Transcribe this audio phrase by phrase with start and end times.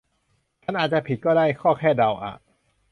[0.63, 2.33] ฉันอาจจะผิดก็ได้ ก็แค่เดาอ่ะ